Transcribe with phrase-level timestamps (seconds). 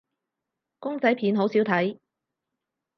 [0.79, 1.99] 公仔片好少睇